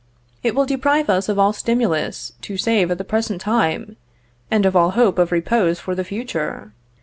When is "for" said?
5.79-5.93